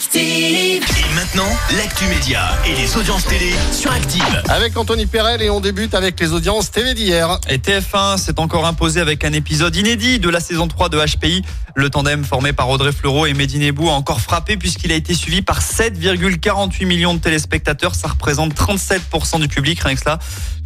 [0.00, 0.82] Active.
[0.82, 4.42] Et maintenant, l'actu média et les audiences télé sur Active.
[4.48, 7.38] Avec Anthony Perel et on débute avec les audiences TV d'hier.
[7.50, 11.42] Et TF1 s'est encore imposé avec un épisode inédit de la saison 3 de HPI.
[11.74, 15.12] Le tandem formé par Audrey Fleurot et Mehdi Nebou a encore frappé puisqu'il a été
[15.12, 17.94] suivi par 7,48 millions de téléspectateurs.
[17.94, 20.18] Ça représente 37% du public, rien que cela.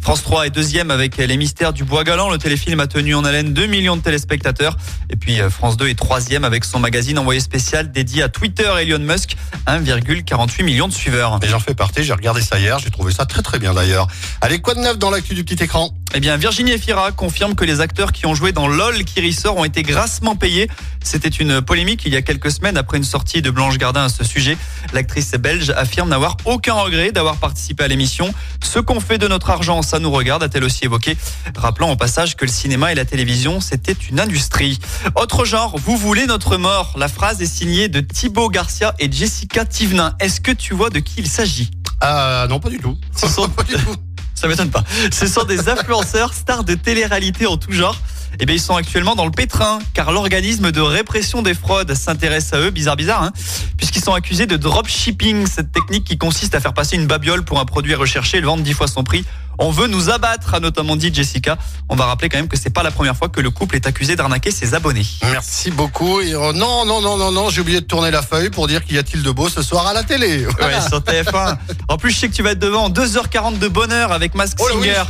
[0.05, 2.29] France 3 est deuxième avec Les Mystères du Bois Galant.
[2.29, 4.77] Le téléfilm a tenu en haleine 2 millions de téléspectateurs.
[5.09, 8.71] Et puis euh, France 2 est troisième avec son magazine envoyé spécial dédié à Twitter
[8.79, 9.24] Elon Musk.
[9.67, 11.39] 1,48 millions de suiveurs.
[11.43, 14.07] J'en fais partie, j'ai regardé ça hier, j'ai trouvé ça très très bien d'ailleurs.
[14.41, 15.93] Allez, quoi de neuf dans l'actu du petit écran?
[16.17, 19.57] Eh bien, Virginie Efira confirme que les acteurs qui ont joué dans LOL qui ressort
[19.57, 20.69] ont été grassement payés.
[21.03, 24.09] C'était une polémique il y a quelques semaines après une sortie de Blanche Gardin à
[24.09, 24.57] ce sujet.
[24.93, 28.33] L'actrice belge affirme n'avoir aucun regret d'avoir participé à l'émission.
[28.63, 31.17] Ce qu'on fait de notre argent, ça nous regarde, a-t-elle aussi évoqué.
[31.57, 34.79] Rappelant au passage que le cinéma et la télévision, c'était une industrie.
[35.15, 36.93] Autre genre, vous voulez notre mort.
[36.97, 40.15] La phrase est signée de Thibaut Garcia et Jessica Thivenin.
[40.21, 41.71] Est-ce que tu vois de qui il s'agit?
[41.99, 42.97] Ah non, pas du tout.
[43.13, 43.95] Ce sont- pas du tout.
[44.35, 44.83] Ça m'étonne pas.
[45.11, 47.97] Ce sont des influenceurs, stars de télé-réalité en tout genre.
[48.39, 52.51] Eh bien, ils sont actuellement dans le pétrin, car l'organisme de répression des fraudes s'intéresse
[52.51, 53.31] à eux, bizarre, bizarre, hein,
[53.77, 57.59] puisqu'ils sont accusés de dropshipping, cette technique qui consiste à faire passer une babiole pour
[57.59, 59.23] un produit recherché et le vendre dix fois son prix.
[59.59, 61.57] On veut nous abattre, a notamment dit Jessica.
[61.89, 63.87] On va rappeler quand même que c'est pas la première fois que le couple est
[63.87, 65.05] accusé d'arnaquer ses abonnés.
[65.23, 66.21] Merci beaucoup.
[66.21, 68.83] Et, euh, non, non, non, non, non, j'ai oublié de tourner la feuille pour dire
[68.83, 70.45] qu'il y a-t-il de beau ce soir à la télé.
[70.57, 70.79] Voilà.
[70.79, 71.57] Ouais, sur TF1.
[71.89, 74.67] En plus, je sais que tu vas être devant 2h40 de bonheur avec Mask Oh
[74.75, 75.03] oui, Singer.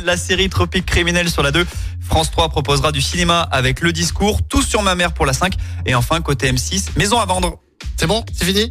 [0.04, 1.66] la série Tropique criminel sur la 2.
[2.00, 5.54] France 3 proposera du cinéma avec le discours, tout sur ma mère pour la 5.
[5.86, 7.58] Et enfin, côté M6, maison à vendre.
[7.96, 8.70] C'est bon, c'est fini?